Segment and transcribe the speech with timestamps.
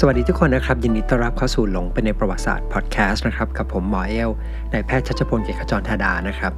[0.00, 4.30] สวัสดีทุกคนนะครับ ยินดีต้อนรับเข้าสู่หลงไปในประวัติศาสตร์พอดแคสต์นะครับ กับผมหมอเอล
[4.72, 6.52] นายแพทย์ชัชพลเกียรติขจรธาดานะครับ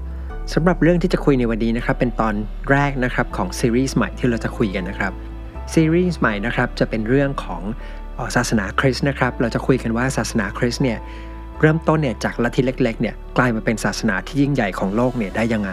[0.52, 2.34] สำหรับเรื่องที่จะคุยในวันนี้นะครับ เป็นตอน
[2.70, 5.12] แรกนะครับของซีรีส์ใหม่ที่เราจะคุยกันนะครับ
[5.74, 7.62] ซีรีส์ใหม่นะครับจะเป็นเรื่องของ
[8.36, 10.98] ศาสนาคริสต์นะครับ เราจะคุยกันว่าศาสนาคริสต์เนี่ย
[11.60, 15.70] เริ่มต้นเนี่ยจากลัทธิเล็กๆเนี่ยกลายมาเป็นศาสนาที่ยิ่งใหญ่ของโลกเนี่ยได้ยังไง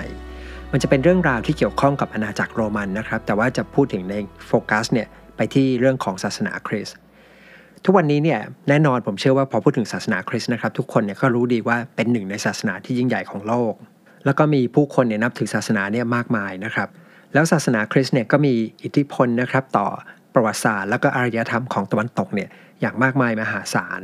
[0.72, 4.16] มันจะเป็นเรื่องราวที่เกี่ยวข้องกับอาณาจักรโรมันนะครับ แต่ว่าจะพูดถึงใน
[4.48, 6.98] โฟกัสเนี่ยไปที่เรื่องของศาสนาคริสต์
[7.86, 13.74] ทุกวันนี้เนี่ยแน่นอนผมเชื่อว่าพอพูดถึงศาสนาคริสต์นะครับ ทุกคนเนี่ยก็รู้ดีว่าเป็นหนึ่งในศาสนาที่ยิ่งใหญ่ของโลก
[14.26, 16.90] แล้วก็มีผู้คนเนี่ยนับถือศาสนาเนี่ยมากมายนะครับ
[17.34, 19.88] แล้วศาสนาคริสต์เนี่ยก็มีอิทธิพลนะครับต่อ
[20.34, 22.50] ประวัติศาสตร์ แล้วก็อารยธรรมของตะวันตกเนี่ย
[22.82, 24.02] อย่างมากมายมหาศาล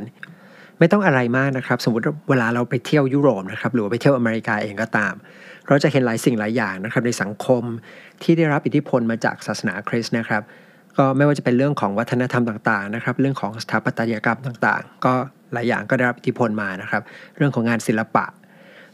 [0.78, 5.14] ไม่ต้องอะไรมากนะครับ สมมติเวลาเราไปเที่ยวยุโรปนะครับหรือไปเที่ยวอเมริกาเองก็ตาม
[5.68, 7.62] เราจะเห็นหลายสิ่งหลายอย่างนะครับในสังคม
[8.22, 10.42] ที่ได้รับอิทธิพลมาจากศาสนาคริสต์นะครับ
[11.00, 15.12] ก็ไม่ว่าจะเป็นเรื่องของวัฒนธรรมต่างๆนะครับ เรื่องของสถาปัตยกรรมต่างๆ ก็
[15.52, 17.02] หลายอย่างก็ได้รับอิทธิพลมานะครับ
[17.36, 18.24] เรื่องของงานศิลปะ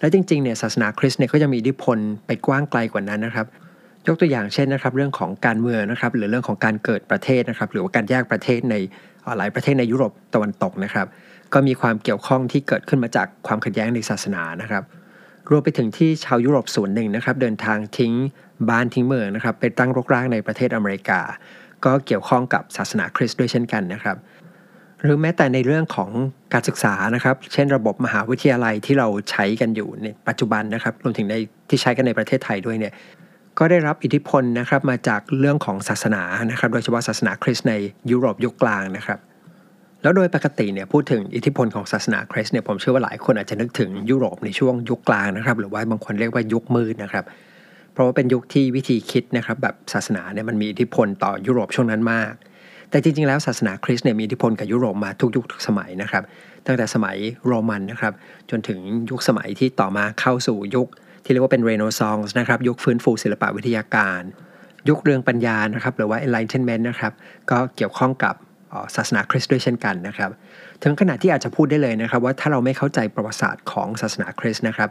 [0.00, 3.46] และจริงๆเนี่ยศาสนาคริสต์เนี่ยก็จะมีอิทธิพลไปกว้างไกลกว่านั้นนะครับ
[4.06, 8.74] ยกตัวอย่างเช่นนะครับ เรื่องของการเมืองนะครับ หรือเรื่องของการเกิดประเทศนะครับ หรือว่าการแยกประเทศใน
[9.38, 11.06] หลายประเทศในยุโรปตะวันตกนะครับ
[11.52, 14.82] ก็มีความเกี่ยวข้องที่เกิดขึ้นมาจากความขัดแย้งในศาสนานะครับ
[15.50, 18.12] รวมไปถึงที่ชาวยุโรปส่วนหนึ่งนะครับ เดินทางทิ้ง
[18.70, 21.20] บ้านทิ้งเมืองนะครับไปตั้งรกรากในประเทศอเมริกา
[21.84, 24.16] ก็เกี่ยวข้องกับศาสนาคริสต์ด้วยเช่นกันนะครับ
[25.02, 26.10] หรือแม้แต่ในเรื่องของ
[26.52, 31.34] การศึกษานะครับ เช่นระบบมหาวิทยาลัยที่เราใช้กันอยู่ในปัจจุบันนะครับรวมถึงใน
[31.68, 32.92] ที่ใช้กันในประเทศไทยด้วยเนี่ย
[33.58, 37.74] ก็ได้รับอิทธิพลนะครับมาจากเรื่องของศาสนานะครับ โดยเฉพาะศาสนาคริสต์ใน
[38.10, 39.18] ยุโรปยุคกลางนะครับ
[40.02, 47.24] แล้วโดยปกติเนี่ยพูดถึงอิทธิพลของศาสนาคริสต์เนี่ยผมเชื่อว่าหลายคนอาจจะนึกถึงยุโรปในช่วงยุคกลางนะครับ หรือว่าบางคนเรียกว่ายุคมืดนะครับ
[47.96, 52.32] เพราะว่าเป็นยุคที่วิธีคิดนะครับแบบศาสนาเนี่ยมันมีอิทธิพลต่อยุโรปช่วงนั้นมาก
[52.90, 56.24] แต่จริงๆแล้วศาสนาคริสต์เนี่ยมีอิทธิพลกับยุโรปมาทุกยุคทุกสมัยนะครับ
[56.66, 58.12] ตั้งแต่สมัยโรมันนะครับ
[58.50, 58.78] จนถึง
[59.10, 60.88] ยุคสมัยที่ต่อมาเข้าสู่ยุค
[61.24, 64.22] ที่เรียกว่าเป็นเรโนซองส์นะครับยุคฟื้นฟูศิลปวิทยาการ
[64.88, 67.12] ยุคเรืองปัญญานะครับหรือว่า enlightenment นะครับ
[67.50, 68.34] ก็เกี่ยวข้องกับ
[68.96, 70.30] ศาสนาคริสต์ด้วยเช่นกันนะครับ
[70.82, 74.90] ถึงขนาดที่อาจจะพูดได้เลยนะครับ ว่าถ้าเราไม่เข้าใจประวัติศาสตร์ของศาสนาคริสต์นะครับ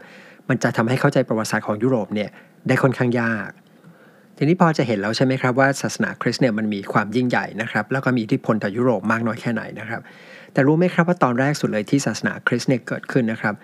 [0.49, 2.29] มันจะทำให้เข้าใจประวัติศาสตร์ของยุโรปเนี่ย
[2.67, 3.49] ได้ค่อนข้างยาก
[4.37, 10.01] ทีนี้พอจะเห็นแล้วใช่ไหมครับว่าศาสนาคริสต์เนี่ยมันมีความยิ่งใหญ่นะครับแล้วก็มีอิทธิพลต่อยุโรปมากน้อยแค่ไหนนะครับ
[10.53, 13.55] แต่รู้ไหมครับว่าตอนแรกสุดเลยที่ศาสนาคริสต์เนี่ยเกิดขึ้นนะครับ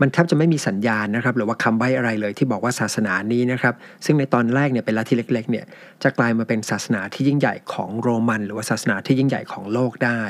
[0.00, 3.74] มันแทบจะไม่มีสัญญาณนะครับหรือว่าคำใบ้อะไรเลยที่บอกว่าศาสนานี้นะครับ
[4.04, 5.64] ซึ่งในตอนแรกเนี่ยเป็นลัทธิเล็กๆเนี่ย
[6.02, 10.22] จะกลายมาเป็นศาสนาที่ยิ่งใหญ่ของโรมัน หรือว่าศาสนาที่ยิ่งใหญ่ของโลกได้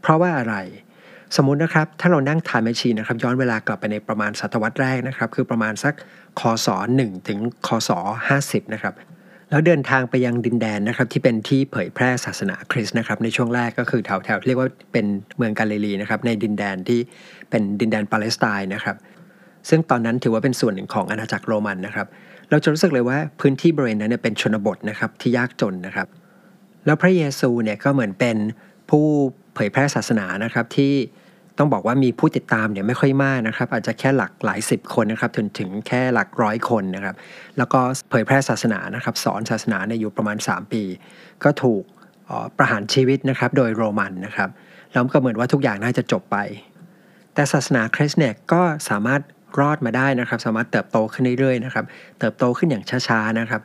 [0.00, 0.54] เพราะว่าอะไร
[1.36, 5.94] สมมุตินะครับถ้าเรานั่ง time machine นะครับย้อนเวลากลับไปในประมาณศตวรรษแรกนะครับคือประมาณสัก
[6.40, 7.90] คศ1ถึงคศ
[8.30, 8.94] 50นะครับ
[9.50, 15.06] แล้วเดินทางไปยังดินแดนนะครับที่เป็นที่เผยแพร่ศาสนาคริสต์นะครับในช่วงแรกก็คือแถวแถวเรียกว่าเป็น
[15.36, 17.00] เมืองกาลิลีนะครับในดินแดนที่
[17.50, 18.96] เป็นดินแดนปาเลสไตน์นะครับ
[19.68, 22.06] ซึ่งตอนนั้นถือว่าเป็นส่วนหนึ่งของอาณาจักรโรมันนะครับ
[22.50, 26.08] เราจะรู้สึกเลยว่าพื้นที่บริเวณนั้นเนี่ยเป็นชนบทนะครับที่ยากจนนะครับ
[26.86, 28.36] แล้วพระเยซูเนี่ยก็เหมือนเป็น
[28.90, 29.06] ผู้
[29.56, 30.94] เผยแพร่ศาสนานะครับที่
[31.58, 37.16] ต้องบอกว่ามีผู้ติดตามเนี่ยไม่ค่อยมากนะครับ อาจจะแค่หลักหลายสิบคนนะครับจนถึงแค่หลักร้อยคนนะครับ
[37.58, 37.80] แล้วก็
[38.10, 40.82] เผยแพร่ศาสนานะครับ สอนศาสนาในอยู่ประมาณ 3 ปี
[41.44, 41.82] ก็ถูก
[42.58, 44.48] ประหารชีวิตนะครับโดยโรมันนะครับ
[44.92, 46.36] แล้วก็เหมือนว่าทุกอย่างน่าจะจบไป
[47.34, 49.20] แต่ศาสนาคริสต์เนี่ยก็สามารถ
[49.60, 51.84] รอดมาได้นะครับ สามารถเติบโตขึ้นเรื่อยๆนะครับ
[52.18, 53.62] เติบโตขึ้นอย่างช้าๆนะครับ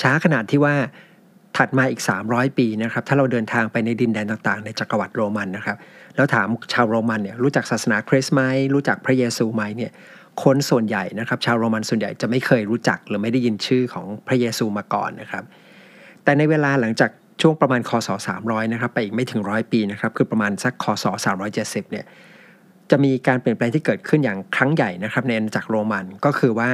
[0.00, 0.74] ช้าขนาดที่ว่า
[1.56, 5.76] ถัดมาอีก 300 ปีนะครับถ้าเราเดินทางไปในดินแดนต่างๆ ในจักรวรรดิโรมันนะครับ
[6.16, 8.42] แล้วถามชาวโรมันเนี่ยรู้จักศาสนาคริสต์ไหม
[8.74, 9.92] รู้จักพระเยซูไหมเนี่ย
[10.42, 15.44] คนส่วนใหญ่นะครับชาวโรมันส่วนใหญ่จะไม่เคยรู้จักหรือไม่ได้ยินชื่อของพระเยซูมาก่อนนะครับ
[16.24, 17.10] แต่ในเวลาหลังจาก
[17.42, 18.08] ช่วงประมาณคศ
[18.40, 21.04] 300นะครับไปอีกไม่ถึงร้อยปีนะครับคือประมาณสักคศ
[21.48, 22.04] 370เนี่ย
[22.90, 26.68] จะมีการเปลี่ยนแปลงที่เกิดขึ้นอย่างครั้งใหญ่นะครับ ในอาณาจักรโรมันก็คือว่า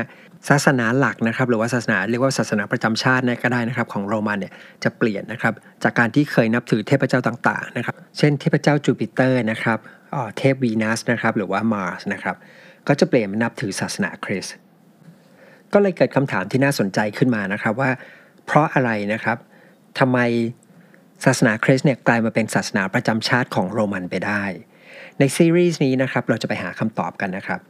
[0.48, 4.52] ศาสนาหลักนะครับ หรือว่าศาสนาเรียกว่าศาสนาประจำชาตินะก็ได้นะครับ ของโรมันเนี่ย
[4.84, 9.78] จะเปลี่ยนนะครับ จากการที่เคยนับถือเทพเจ้าต่างๆนะครับ เช่นเทพเจ้าจูปิเตอร์นะครับ
[10.38, 12.36] เทพวีนัสนะครับหรือว่ามาร์สนะครับ
[12.88, 14.54] ก็จะเปลี่ยนมานับถือศาสนาคริสต์
[15.72, 17.90] ก็เลยเกิดคำถามที่น่าสนใจขึ้นมานะครับว่า
[18.46, 19.38] เพราะอะไรนะครับ
[19.98, 20.18] ทำไม
[21.24, 24.44] ศาสนาคริสต์เนี่ยกลายมาเป็นศาสนาประจำชาติของโรมันไปได้
[25.20, 27.60] ในซีรีส์นี้นะครับเราจะไปหาคำตอบกันนะครับ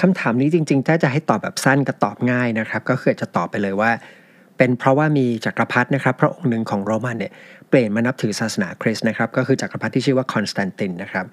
[0.00, 3.90] คำถามนี้จริง ๆ ถ้าจะให้ตอบแบบสั้นก็ตอบง่ายนะครับ ก็คือจะตอบไปเลยว่า
[4.58, 7.32] เป็นเพราะว่ามีจักรพรรดินะครับ พระองค์หนึ่งของโรมันเนี่ย
[7.68, 11.26] เปลี่ยนมานับถือศาสนาคริสต์นะครับ ก็คือจักรพรรดิที่ชื่อว่าคอนสแตนตินนะครับ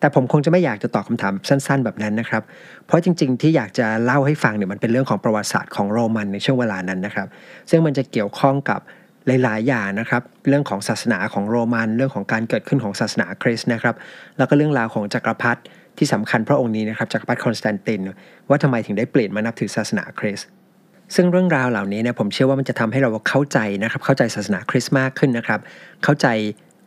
[0.00, 2.42] แต่ผมคงจะไม่อยากจะตอบคำถามสั้น ๆ แบบนั้นนะครับ
[2.86, 7.28] เพราะจริง ๆ ที่อยากจะเล่าให้ฟังเนี่ยมันเป็นเรื่องของประวัติศาสตร์ของโรมันในช่วงเวลานั้นนะครับ
[7.70, 8.80] ซึ่งมันจะเกี่ยวข้องกับ
[9.26, 13.94] หลาย ๆ อย่างนะครับ เรื่องของศาสนาของโรมัน เรื่องของการเกิดขึ้นของศาสนาคริสต์นะครับ
[14.38, 15.60] แล้วก็เรื่องราวของจักรพรรดิ
[15.98, 18.00] ที่สำคัญพระองค์นี้นะครับจักรพรรดิคอนสแตนติน
[18.48, 20.48] ว่าทำไมถึงได้เปลี่ยนมานับถือศาสนาคริสต์
[21.14, 25.60] ซึ่งเรื่องราวเหล่านี้เนี่ยผมเชื่อว่ามันจะทำให้เราเข้าใจนะครับ เข้าใจศาสนาคริสต์มากขึ้นนะครับ
[26.04, 26.26] เข้าใจ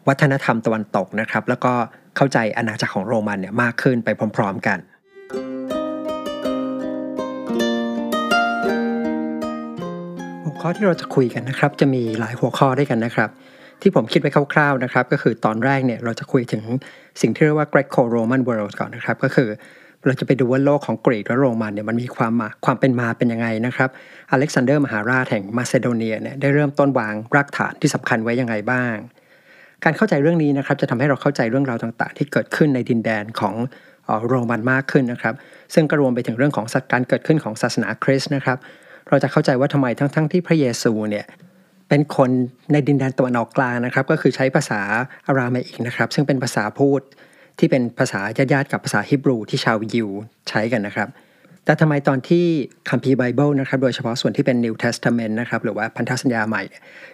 [0.08, 1.74] วัฒนธรรมตะวันตกนะครับ แล้วก็
[2.18, 4.80] เข้าใจอาณาจักรของโรมันเนี่ยมากขึ้นไปพร้อม ๆ กัน
[10.66, 13.30] ข้อที่เราจะคุยกันนะครับ จะมีหลายหัวข้อด้วยกันนะครับ
[13.82, 16.64] ที่ผมคิดไว้คร่าวๆนะครับ ก็คือตอนแรกเนี่ยเราจะคุยถึง
[17.22, 19.50] สิ่งที่เรียกว่า Greco-Roman World ก่อนนะครับ ก็คือ
[20.06, 23.90] เราจะไปดูว่าโลกของกรีกและโรมันเนี่ยมันมีความมาความเป็นมาเป็นยังไงนะครับ
[24.32, 28.96] อเล็กซานเดอร์มหาราชแห่งมาซิโดเนียเนี่ยได้เริ่มต้นวางรากฐานที่สำคัญไว้ยังไงบ้าง
[29.84, 33.56] การเข้าใจเรื่องนี้นะครับจะทำให้เราเข้าใจเรื่องราวต่าง ๆ ที่เกิดขึ้นในดินแดนของ
[34.28, 35.34] โรมันมากขึ้นนะครับ
[35.74, 38.58] ซึ่งก็รวมไปถึงเรื่องของการเกิดขึ้นของศาสนาคริสต์นะครับ
[39.14, 41.26] เราจะเข้าใจว่าทำไมทั้งๆทที่พระเยซูเนี่ย
[41.90, 42.30] เป็นคน
[42.72, 44.82] ในดินแดนตะวันออกกลางนะครับ ก็คือใช้ภาษา
[45.28, 47.02] อารามอีกนะครับ ซึ่งเป็นภาษาพูด
[47.60, 48.22] ที่เป็นภาษา
[48.54, 50.10] ญาติๆกับภาษาฮิบรูที่ชาวยิว
[50.50, 51.08] ใช้กันนะครับ
[51.66, 52.46] แต่ทำไมตอนที่
[52.90, 56.64] คัมภีร์ไบเบิลนะครับ โดยเฉพาะส่วนที่เป็น New Testament นะครับ หรือว่าพันธสัญญาใหม่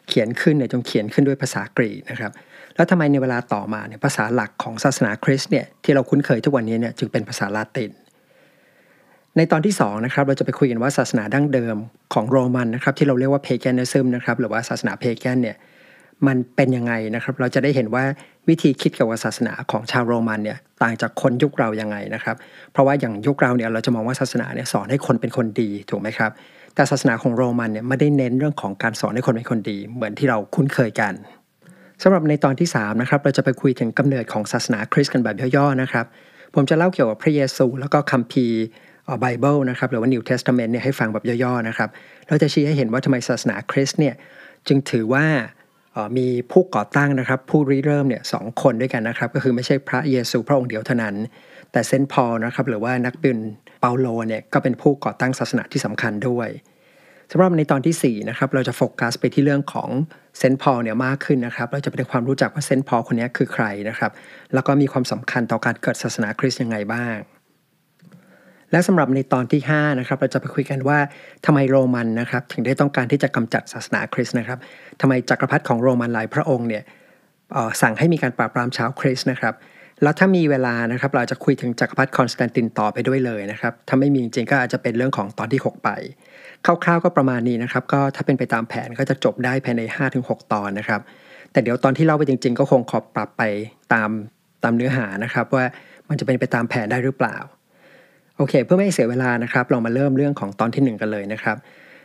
[0.07, 2.31] เขียนขึ้นเนี่ยจงเขียนขึ้นด้วยภาษากรีกนะครับ
[2.75, 7.92] แล้วทำไมในเวลาต่อมาเนี่ยภาษาหลักของศาสนาคริสต์เนี่ยที่เราคุ้นเคยทุกวันนี้เนี่ยจึงเป็นภาษาลาติน
[9.39, 11.75] ในตอนที่2นะครับเราจะไปคุยกันว่าศาสนาดั้งเดิม
[12.13, 15.57] ของโรมันนะครับที่เราเรียกว่าเพแกนิซึมนะครับหรือว่าศาสนาเพแกนเนี่ย
[16.27, 18.03] มันเป็นยังไงนะครับ เราจะได้เห็นว่า
[18.50, 22.36] วิธีคิดเกี่ยวกับศาสนาของชาวโรมันเนี่ยต่างจากคนยุคเรายังไงนะครับ
[22.71, 26.31] เพราะว่าอย่างยุคเราเนี่ยเราจะมองว่าศาสนาเนี่ยสอนให้คนเป็นคนดีถูกไหมครับ
[26.75, 31.13] แต่ศาสนาของโรมันเนี่ยไม่ได้เน้นเรื่องของการสอนให้คนเป็นคนดี เหมือนที่เราคุ้นเคยกัน
[32.01, 36.06] สำหรับในตอนที่3นะครับเราจะไปคุยถึงกำเนิดของศาสนาคริสต์กันแบบย่อๆนะครับ
[36.53, 38.59] ผมจะเล่าเกี่ยวกับพระเยซู แล้วก็คัมภีร์
[39.21, 41.89] ไบเบิลนะครับหรือว่า New Testament เนี่ยให้ฟังแบบย่อๆนะครับ
[42.27, 44.15] เราจะชี้ให้เห็นว่าทำไมศาสนาคริสต์เนี่ย
[44.67, 45.25] จึงถือว่า
[46.17, 51.15] มีผู้ก่อตั้งนะครับ ผู้ริเริ่มเนี่ยสองคนด้วยกันนะครับ ก็คือไม่ใช่พระเยซูพระองค์เดียวเท่านั้น
[51.71, 53.38] แต่เซนต์พอลนะครับหรือว่านักบุญ
[53.79, 56.50] เปาโลเนี่ยก็เป็นผู้ก่อตั้งศาสนาที่สำคัญด้วย
[57.31, 59.89] สำหรับในตอนที่4นะครับเราจะโฟกัสไปที่เรื่องของ
[60.38, 64.12] เซนต์พอลเนี่ยมากขึ้นนะครับ เราจะไปทำความรู้จักว่าเซนต์พอลคนนี้คือใครนะครับ
[64.53, 67.15] แล้วก็มีความสำคัญต่อการเกิดศาสนาคริสต์ยังไงบ้าง
[68.71, 71.00] และสำหรับในตอนที่5นะครับเราจะไปคุยกันว่า
[71.45, 74.60] ทำไมโรมันนะครับถึงได้ต้องการที่จะกำจัดศาสนาคริสต์นะครับ
[75.01, 76.83] ทำไมจักรพรรดิของโรมันหลายพระองค์เนี่ย
[77.81, 79.54] สั่งให้มีการปราบปรามชาวคริสต์นะครับ
[80.04, 85.89] แล้วถ้ามีเวลานะครับเราจะคุยถึงจักรพรรดิคอนสแตนตินต่อไปด้วยเลยนะครับถ้าไม่มีจริงก็อาจจะเป็นเรื่องของตอนที่ 6 ไป
[86.65, 89.81] คร่าวๆก็ประมาณนี้นะครับก็ถ้าเป็นไปตามแผนก็จะจบได้ภายใน
[90.18, 91.01] 5-6 ตอนนะครับ
[91.51, 93.44] แต่เดี๋ยวตอนที่เล่าไปจริง ๆ ก็คงขอปรับไป
[93.94, 94.10] ตาม
[94.63, 95.65] ตามเนื้อหานะครับว่า
[96.10, 97.38] มันจะเป็นไปตามแผนได้หรือเปล่า
[98.41, 101.57] โอเค เพื่อไม่ให้เสียเวลานะครับ เรามาเริ่มเรื่องของตอนที่ 1 กันเลยนะครับ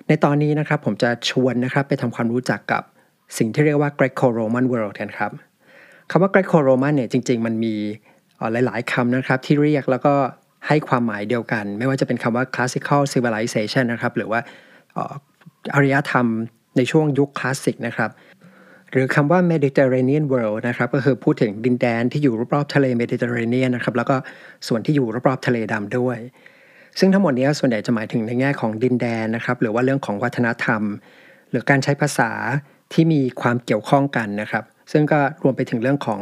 [0.09, 2.83] ในตอนนี้นะครับผมจะชวนนะครับไปทำความรู้จักกับ
[3.39, 5.31] สิ่งที่เรียกว่า Greco-Roman World กันครับ
[6.11, 7.75] คำว่า Greco-Roman เนี่ยจริง ๆ มันมี
[8.67, 10.15] หลาย ๆคำนะครับที่เรียกแล้วก็
[10.69, 14.41] ให้ความหมายเดียวกัน ไม่ว่าจะเป็นคำว่า Classical Civilization นะครับ หรือว่า
[15.75, 16.27] อารยธรรม
[16.77, 18.11] ในช่วงยุคคลาสสิกนะครับ
[18.95, 24.17] หรือคำว่า Mediterranean World นะครับก็คือพูดถึงดินแดนที่อยู่รอบๆทะเลเมดิเตอร์เรเนียนนะครับแล้วก็
[24.69, 26.19] ส่วนที่อยู่รอบๆทะเลดำด้วย
[26.99, 30.83] ซึ่งทั้งหมดนี้ส่วนใหญ่จะหมายถึงในแง่ของดินแดนนะครับหรือว่าเรื่องของวัฒนธรรม
[31.51, 32.31] หรือการใช้ภาษา
[32.93, 36.21] ที่มีความเกี่ยวข้องกันนะครับ ซึ่งก็รวมไปถึงเรื่องของ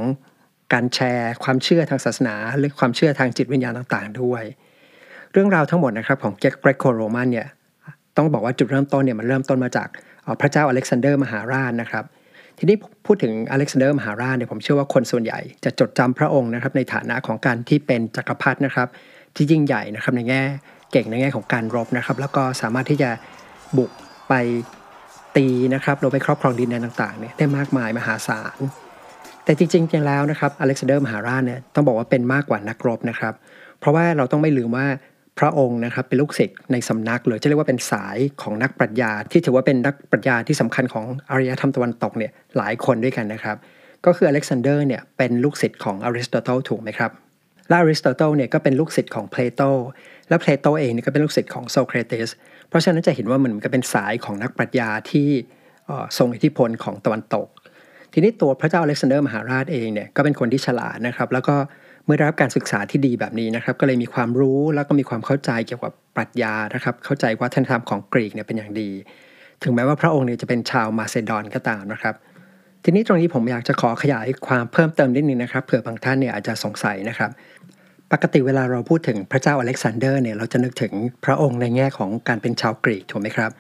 [0.73, 4.43] การแชร์ความเชื่อทางศาสนา หรือความเชื่อทางจิตวิญญาณต่างๆ ด้วย
[5.33, 7.49] เรื่องราวทั้งหมดนะครับของ Greco-Roman เนี่ย
[8.17, 9.89] ต้องบอกว่าจุดเริ่มต้นเนี่ยมันเริ่มต้นมาจาก
[10.41, 12.05] พระเจ้าอเล็กซานเดอร์มหาราชนะครับ
[12.65, 18.89] ทีนี้พูดถึงอเล็กซานเดอร์มหาราชเนี่ยผมเชื่อว่าคนส่วนใหญ่จะจดจำพระองค์นะครับในฐานะของการที่เป็นจักรพรรดินะครับ
[19.37, 20.43] ที่ยิ่งใหญ่นะครับในแง่
[20.93, 23.11] เก่งในแง่ของการรบนะครับ แล้วก็สามารถที่จะ
[23.77, 23.91] บุก
[24.29, 24.35] ไป
[25.37, 28.59] ตีนะครับเราไปครอบครองดินแดนต่างๆเนี่ยได้มากมายมหาศาล
[29.45, 33.35] แต่จริงๆจริงแล้วนะครับอเล็กซานเดอร์มหาราชเนี่ยต้องบอกว่าเป็นมากกว่านักรบนะครับ
[33.81, 34.87] เพราะว่าเราต้องไม่ลืมว่า
[35.39, 43.57] พระองค์นะครับเป็นลูกศิษย์ในสำนักหรือจะเรียกว่าเป็นสายของนักปรัชญา ที่ถือว่าเป็นนักปรัชญาที่สำคัญของอารยธรรมตะวันตกเนี่ยหลายคนด้วยกันนะครับ
[44.07, 47.11] ก็คืออเล็กซานเดอร์เนี่ยเป็นลูกศิษย์ของอริสโตเติลถูกไหมครับ
[47.69, 49.63] และอริสโตเติลเนี่ยก็เป็นลูกศิษย์ของเพลโต
[50.29, 52.29] และเพลโตเองเนี่ยก็เป็นลูกศิษย์ของโซเครติส
[52.69, 55.29] เพราะฉะนั้นจะเห็นว่าเหมันก็เป็นสายของนักปรัชญาที่
[56.19, 57.47] ทรงอิทธิพลของตะวันตก
[58.13, 68.91] ทีนี้ตัวพระเจ้าอเล็กซานเดอร์มหาราชเองเนี่ยก็เป็นคนที่ฉลาดนะครับ แล้วก็เเมื่อได้รับการศึกษาที่ดีแบบนี้นะครับ ก็เลยมีความรู้แล้วก็มีความเข้าใจเกี่ยวกับปรัชญานะครับ เข้าใจวัฒนธรรมของกรีกเนี่ยเป็นอย่างดี
[69.63, 72.15] ถึงแม้ว่าพระองค์เนี่ยจะเป็นชาวมาเซดอนก็ตามนะครับ
[72.85, 77.31] ทีนี้ตรงนี้ผมอยากจะขอขยายความเพิ่มเติมนิดนึงนะครับเผื่อบางท่านเนี่ยอาจจะสงสัยนะครับ
[78.13, 80.93] ปกติเวลาเราพูดถึงพระเจ้าอเล็กซานเดอร์เนี่ยเราจะนึกถึง
[81.25, 83.51] พระองค์ในแง่ของการเป็นชาวกรีกถูกไหมครับ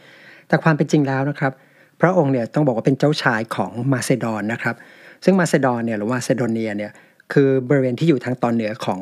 [0.49, 1.52] แต่ความเป็นจริงแล้วนะครับ
[2.00, 4.76] พพระองค์เนี่ยต้องบอกว่าเป็นเจ้าชายของมาเซดอนนะครับ
[5.25, 6.92] ซึ่งมาเซดอนเนี่ยหรือมาเซโดเนียเนี่ย
[7.32, 9.00] คือบริเวณที่อยู่ทางตอนเหนือของ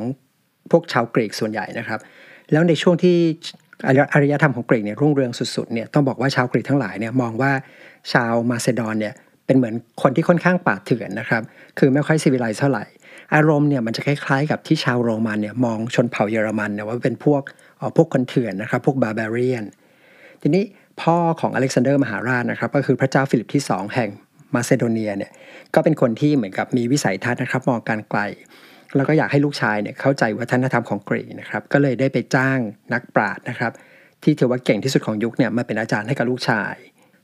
[0.70, 2.00] พวกชาวกรีกส่วนใหญ่นะครับ
[2.52, 3.16] แล้วในช่วงที่
[3.86, 7.52] อารยธรรมของกรีกเนี่ยรุ่งเรืองสุดๆเนี่ยต้องบอกว่าชาวกรีกทั้งหลายเนี่ยมองว่า
[8.12, 9.14] ชาวมาเซดอนเนี่ย
[9.46, 11.42] เป็นเหมือนคนที่ค่อนข้างป่าเถื่อนนะครับ
[11.78, 12.84] คือไม่ค่อย civilized เท่าไหร่
[13.34, 17.42] อารมณ์เนี่ยมันจะคล้ายๆ กับที่ชาวโรมันเนี่ยมองชนเผ่าเยอรมันเนี่ยว่าเป็นพวก
[17.96, 19.64] พวกคนเถื่อนนะครับ พวก barbarian
[20.42, 20.64] ทีนี้
[21.02, 24.10] พ่อของอเล็กซานเดอร์มหาราชนะครับ ก็คือพระเจ้าฟิลิปที่ 2 แห่ง
[24.54, 25.30] มาเซโดเนียเนี่ย
[25.74, 28.20] ก็เป็นคนที่เหมือนกับมีวิสัยทัศน์นะครับมองการไกล
[28.96, 32.58] แล้วก็อยากให้ลูกชายเนี่ยเข้าใจวัฒนธรรมของกรีกนะครับก็เลยได้ไปจ้าง
[32.92, 33.72] นักปราชญ์นะครับ
[34.22, 36.74] ที่ถือว่าเก่งที่สุดของยุคเนี่ยมาเป็นอาจารย์ให้กับลูกชาย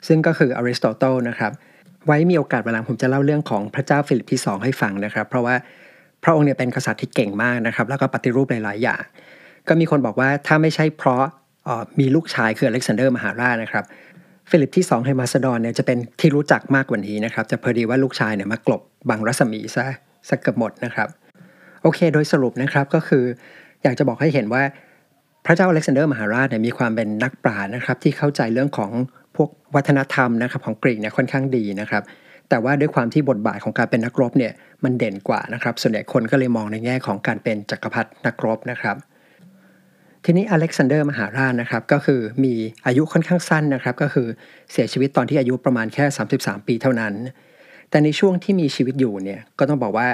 [0.06, 1.52] ซึ่งก็คืออริสโตเติลนะครับ
[2.06, 5.54] ไว้มีโอกาสเวลาผมจะเล่าเรื่องของพระเจ้าฟิลิปที่ 2 ให้ฟังนะครับ เพราะว่า
[6.24, 9.02] พระองค์เนี่ยเป็นกษัตริย์ที่เก่งมากนะครับ แล้วก็ปฏิรูปหลายๆอย่าง
[9.68, 11.24] ก็มีคนบอกว่าถ้าไม่ใช่เพราะ
[12.00, 13.84] มีลูกชายคืออเล็กซานเดอร์มหาราชนะครับ
[14.50, 19.84] ฟิลิปที่2แห่งมาเซดอนเนี่ยจะเป็นที่รู้จักมากกว่านี้นะครับแต่พอดีว่าลูกชายเนี่ยมากลบบังรัศมีซะ
[20.28, 21.08] สักเกือบหมดนะครับ
[21.82, 23.24] โอเค โดยสรุปนะครับก็คือ
[23.82, 24.62] อยากจะบอกให้เห็นว่า
[25.46, 28.90] พระเจ้าอเล็กซานเดอร์มหาราชเนี่ยมีความเป็นนักปราชญ์นะครับที่เข้าใจเรื่องของ
[29.36, 32.02] พวกวัฒนธรรมนะครับของกรีกเนี่ยค่อนข้างดีนะครับ
[32.48, 34.52] แต่ว่าด้วยความที่บทบาทของการเป็นนักรบเนี่ย
[34.84, 38.96] มันเด่นกว่านะครับส่วนใหญ่คนก็เลยมองในแง่ของการเป็นจักรพรรดินักรบนะครับ
[40.28, 42.54] ทีนี้อเล็กซานเดอร์มหาราชนะครับก็คือมี
[42.86, 44.26] อายุค่อนข้างสั้นนะครับ ก็คือ
[44.72, 46.04] เสียชีวิตตอนที่อายุประมาณแค่
[46.36, 47.14] 33 ปีเท่านั้น
[47.90, 50.08] แต่ในช่วงที่มีชีวิตอยู่เนี่ยก็ต้องบอกว่า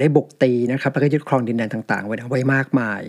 [0.00, 3.00] ได้บุกตีนะครับแล้วก็ยึดครองดินแดนต่างๆ ไว้ไว้มากมาย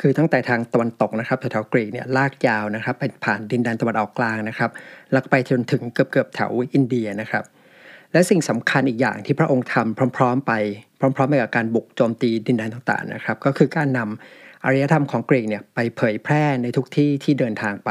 [0.00, 4.70] คือตั้งแต่ทางตะวันตกนะครับแถวกรีกเนี่ยลากยาวนะครับไปผ่านดินแดนตะวันออกกลางนะครับ
[5.12, 7.44] แล้วไปจนถึงเกือบๆแถวอินเดียนะครับ
[8.12, 10.52] และสิ่งสำคัญอีกอย่างที่พระองค์ทำพร้อม ๆ ไป
[10.98, 17.90] พร้อมๆไปกับการบุกโจมตีดินแดนต่างๆนะครับ ก็คือการนำอารยธรรมของกรีกเนี่ยไปเผยแพร่ในทุกที่ที่เดินทางไป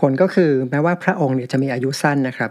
[0.00, 2.50] ผลก็คือแม้ว่าพระองค์เนี่ยจะมีอายุสั้นนะครับ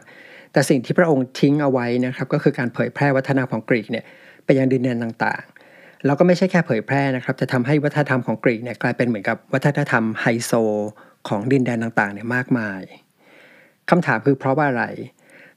[0.53, 4.05] แต่สิ่งที่พระองค์ทิ้งเอาไว้นะครับ ก็คือการเผยแพร่วัฒนธรรมของกรีกเนี่ย
[4.45, 10.51] ไปยังดินแดนต่างๆ แล้วก็ไม่ใช่แค่เผยแพร่นะครับ จะทำให้วัฒนธรรมของกรีกเนี่ยกลายเป็นเหมือนกับวัฒนธรรมไฮโซ
[11.27, 12.81] ของดินแดนต่างๆเนี่ยมากมาย
[13.89, 14.85] คำถามคือเพราะว่าอะไร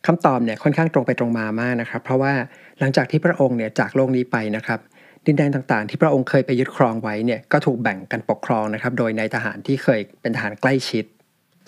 [0.07, 2.33] คำตอบเนี่ยค่อนข้างตรงไปตรงมามากนะครับ เพราะว่า
[2.79, 4.81] หลังจากที่พระองค์เนี่ยจากโลกนี้ไปนะครับ
[5.27, 11.05] ดินแดนต่างๆ ที่พระองค์เคยไปยึดครองไว้เนี่ยก็ถูกแบ่งกันปกครองนะครับ โดยในทหารที่เคยเป็นทหารใกล้ชิด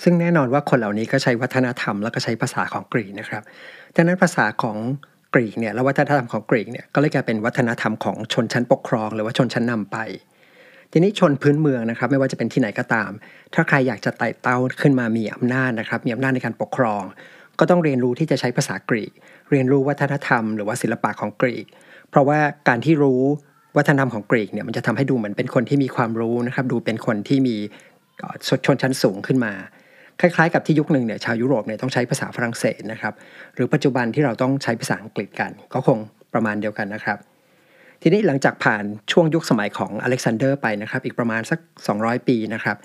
[0.03, 3.43] ซึ่งแน่นอนว่าคนเหล่านี้ก็ใช้วัฒนธรรมแล้วก็ใช้ภาษาของกรีกนะครับ
[3.95, 4.77] ดังนั้นภาษาของ
[5.35, 9.99] กรีกเนี่ยและวัฒนธรรมของกรีกเนี่ยก็เลยกลายเป็นวัฒนธรรมของชนชั้นปกครอง หรือว่าชนชั้นนำไป
[10.93, 13.11] ทีนี้ชนพื้นเมืองนะครับไม่ว่าจะเป็นที่ไหนก็ตาม
[13.55, 17.03] ถ้าใครอยากจะไต่เต้าขึ้นมามีอำนาจนะครับมีอำนาจในการปกครอง
[17.59, 19.13] ก็ต้องเรียนรู้ที่จะใช้ภาษากรีก
[19.51, 21.67] เรียนรู้วัฒนธรรมหรือว่าศิลปะของกรีก
[22.11, 23.23] เพราะว่าการที่รู้
[23.77, 27.57] วัฒนธรรมของกรีกเนี่ยมันจะทำให้ดูเหมือนเป็นคนที่มีความรู้นะครับดูเป็นคนที่มี
[28.67, 29.53] ชนชั้นสูงขึ้นมา
[30.21, 33.15] คล้ายๆ กับที่ยุคหนึ่งเนี่ยชาวยุโรปเนี่ยต้องใช้ภาษาฝรั่งเศสนะครับ
[33.55, 35.99] หรือปัจจุบันที่เราต้องใช้ภาษาอังกฤษกัน ก็คง
[36.35, 37.19] ประมาณเดียวกันนะครับ
[38.03, 41.59] ทีนี้หลังจากผ่านช่วงยุคสมัยของอเล็กซานเดอร์ไปนะครับอีกประมาณสัก
[41.95, 42.77] 200 ปีนะครับ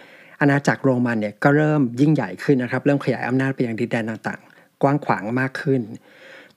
[0.41, 4.41] อาณาจักรโรมันเนี่ยก็เริ่มยิ่งใหญ่ขึ้นนะครับ เริ่มขยายอำนาจไปยังดินแดนต่าง
[4.81, 5.81] กว้างขวางมากขึ้น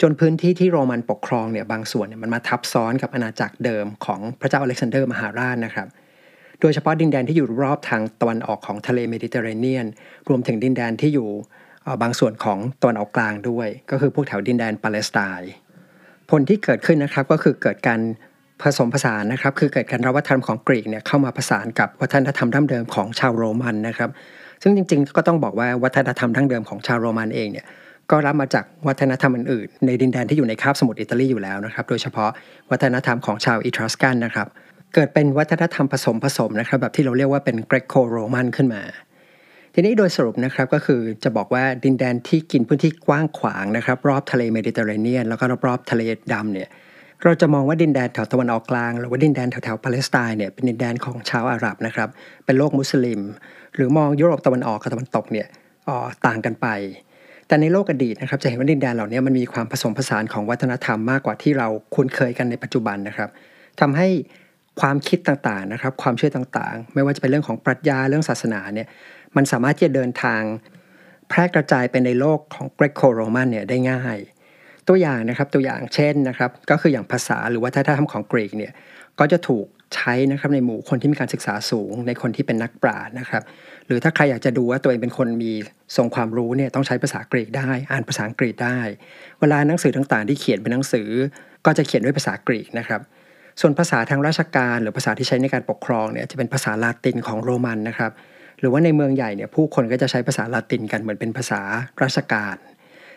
[0.01, 5.89] จนพื้นที่ที่โรมันปกครองเนี่ยบางส่วนเนี่ยมันมาทับซ้อนกับอาณาจักรเดิมของพระเจ้าอเล็กซานเดอร์มหาราชนะครับ
[6.61, 9.87] โดยเฉพาะดินแดนที่อยู่รอบทางตะวันออกของทะเลเมดิเตอร์เรเนียน
[10.29, 11.29] รวมถึงดินแดนที่อยู่
[12.03, 15.53] บางส่วนของตะวันออกกลางด้วย ก็คือพวกแถวดินแดนปาเลสไตน์
[16.31, 18.01] ผลที่เกิดขึ้นนะครับก็คือเกิดการ
[18.63, 24.11] ผสมผสานนะครับคือเกิดการรับวัฒนธรรมของกรีกเนี่ยเข้ามาผสานกับวัฒนธรรมดั้งเดิมของชาวโรมันนะครับ
[24.63, 27.67] ซึ่งจริงๆ ก็ต้องบอกว่าวัฒนธรรมดั้งเดิมของชาวโรมันเองเนี่ย
[28.11, 32.31] ก็รับมาจากวัฒนธรรมอื่นๆ ในดินแดนที่อยู่ในคาบสมุทรอิตาลีอยู่แล้วนะครับ โดยเฉพาะ
[32.71, 34.47] วัฒนธรรมของชาวอิตรัสกันนะครับ
[34.95, 38.83] เกิดเป็นวัฒนธรรมผสมผสมนะครับ แบบที่เราเรียกว่าเป็นเกรกโคโรมันขึ้นมา
[39.75, 46.69] ทีนี้โดยสรุปนะครับก็คือจะบอกว่าดินแดนที่กินพื้นที่กว้างขวางนะครับ รอบทะเลเมดิเตอร์เรเนียน แล้วก็รอบๆทะเลดำเนี่ย
[47.25, 52.09] เราจะมองว่าดินแดนแถวตะวันออกกลาง หรือว่าดินแดนแถวๆปาเลสไตน์เนี่ยเป็นดินแดนของชาวอาหรับนะครับ
[52.45, 53.21] เป็นโลกมุสลิม
[53.75, 55.47] หรือมองยุโรปตะวันออกกับตะวันตกเนี่ย
[56.27, 56.67] ต่างกันไป
[57.53, 63.31] แต่ในโลกอดีตนะครับจะเห็นว่าดินแดนเหล่านี้มันมีความผสมผสานของวัฒนธรรมมากกว่าที่เราคุ้นเคยกันในปัจจุบันนะครับ
[63.81, 64.09] ทำให้
[64.81, 68.89] ความคิดต่างๆนะครับ ความเชื่อต่างๆ ไม่ว่าจะเป็นเรื่องของปรัชญาเรื่องศาสนาเนี่ย
[69.37, 70.43] มันสามารถที่จะเดินทาง
[71.29, 74.19] แพร่กระจายไปในโลกของเกรโคโรมันเนี่ยได้ง่าย
[74.89, 78.73] ตัวอย่างนะครับตัวอย่างเช่นนะครับ ก็คืออย่างภาษาหรือวัฒนธรรมของกรีกเนี่ย
[79.19, 83.43] ก็จะถูกใช้นะครับในหมู่คนที่มีการศึกษาสูงในคนที่เป็นนักปราชญ์นะครับ
[83.93, 85.53] รือถ้าใครอยากจะดูว่าตัวเองเป็นคนมี
[85.97, 88.79] ทรงความรู้เนี่ยต้องใช้ภาษากรีกได้ อ่านภาษาอังกฤษได้
[89.41, 91.09] เวลาหนังสือต่างๆ ที่เขียนเป็นหนังสือ
[91.67, 93.01] ก็จะเขียนด้วยภาษากรีกนะครับ
[93.61, 98.13] ส่วนภาษาทางราชการหรือภาษาที่ใช้ในการปกครองเนี่ยจะเป็นภาษาลาตินของโรมันนะครับ
[98.61, 101.61] หรือว่าในเมืองใหญ่เนี่ยผู้คนก็จะใช้ภาษาลาตินกันเหมือนเป็นภาษา
[102.03, 102.57] ราชการ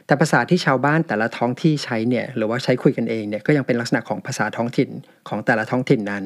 [0.05, 4.89] แต่ภาษาที่ชาวบ้านแต่ละท้องที่ใช้เนี่ยหรือว่าใช้คุยกันเองเนี่ยก็ยังเป็นลักษณะของภาษาท้องถิ่น
[5.29, 6.25] ของแต่ละท้องถิ่นนั้น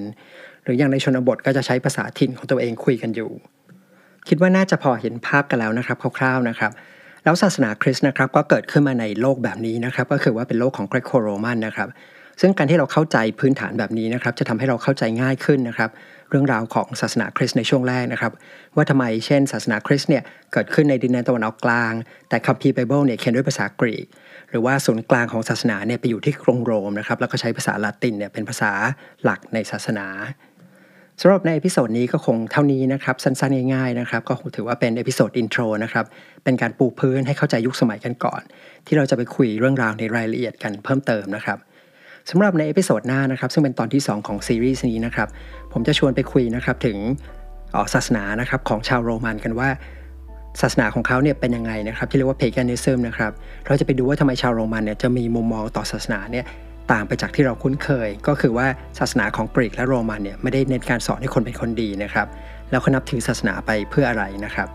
[0.63, 3.31] หรืออย่างในชนบทก็จะใช้ภาษาถิ่นของตัวเองคุยกันอยู่
[4.27, 6.71] คิดว่าน่าจะพอเห็นภาพกันแล้วนะครับคร่าวๆนะครับ
[7.23, 11.89] แล้วศาสนาคริสต์นะครับก็เกิดขึ้นมาในโลกแบบนี้นะครับก็คือว่าเป็นโลกของเกรโคโรมันนะครับ
[12.41, 15.89] ซึ่งการที่เราเข้าใจพื้นฐานแบบนี้นะครับจะทำให้เราเข้าใจง่ายขึ้นนะครับ
[16.29, 18.31] เรื่องราวของศาสนาคริสต์ในช่วงแรกนะครับ
[18.75, 20.23] ว่าทำไมเช่นศาสนาคริสต์เนี่ย
[20.53, 21.93] เกิดขึ้นในดินแดนตะวันออกกลาง
[22.29, 24.05] แต่คัมภีร์ไบเบิลเนี่ยเขียนด้วยภาษากรีก
[24.49, 28.71] หรือว่าศูนย์กลางของศาสนาเนี่ยไปอยู่ที่กรุงโรมนะครับแล้วก็ใช้ภาษาละตินเนี่ยเป็นภาษา
[29.23, 30.07] หลักในศาสนา
[31.21, 36.05] สำหรับใน episode นี้ก็คงเท่านี้นะครับ สั้นๆ ง่ายๆนะครับ ก็ถือว่าเป็น episode intro นะครับ
[36.43, 38.41] เป็นการปูพื้นให้เข้าใจยุคสมัยกันก่อน
[38.85, 41.57] ที่เราจะไปคุยเรื่องราวในรายละเอียดกันเพิ่มเติมนะครับ
[42.29, 45.27] สำหรับใน episode หน้านะครับ ซึ่งเป็นตอนที่ 2 ของซีรีส์นี้นะครับ
[45.73, 46.97] ผมจะชวนไปคุยนะครับถึง
[47.93, 49.69] ศาสนานะครับของชาวโรมันกันว่า
[50.61, 53.31] ศาสนาของเขาเนี่ยเป็นยังไงนะครับ ที่เรียกว่าเพกานิซึมนะครับ
[53.65, 56.45] เราจะไปดูว่าทำไมชาวโรมันเนี่ยจะมีมุมมองต่อศาสนาเนี่ย
[56.91, 58.67] ต่างไปจากที่เราคุ้นเคย ก็คือว่า
[58.99, 62.27] ศาสนาของกรีกและโรมันเนี่ยไม่ได้เน้นการสอนให้คนเป็นคนดีนะครับ
[62.71, 64.67] แล้วก็นับถือศาสนาไปเพื่ออะไรนะครับ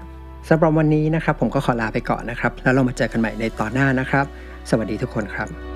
[0.49, 4.25] สำหรับวันนี้นะครับ ผมก็ขอลาไปก่อนนะครับ แล้วเรามาเจอกันใหม่ในตอนหน้านะครับ
[4.71, 5.74] สวัสดีทุกคนครับ